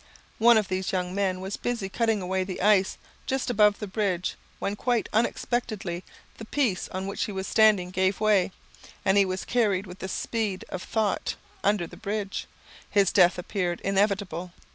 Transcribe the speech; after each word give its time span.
One 0.39 0.57
of 0.57 0.67
these 0.67 0.91
young 0.91 1.13
men 1.13 1.41
was 1.41 1.57
busy 1.57 1.87
cutting 1.87 2.23
away 2.23 2.43
the 2.43 2.59
ice 2.63 2.97
just 3.27 3.51
above 3.51 3.77
the 3.77 3.85
bridge, 3.85 4.35
when 4.57 4.75
quite 4.75 5.07
unexpectedly 5.13 6.03
the 6.39 6.45
piece 6.45 6.87
on 6.89 7.05
which 7.05 7.25
he 7.25 7.31
was 7.31 7.45
standing 7.45 7.91
gave 7.91 8.19
way, 8.19 8.51
and 9.05 9.15
he 9.15 9.25
was 9.25 9.45
carried 9.45 9.85
with 9.85 9.99
the 9.99 10.07
speed 10.09 10.65
of 10.69 10.81
thought 10.81 11.35
under 11.63 11.85
the 11.85 11.97
bridge. 11.97 12.47
His 12.89 13.11
death 13.11 13.37
appeared 13.37 13.79
inevitable. 13.81 14.53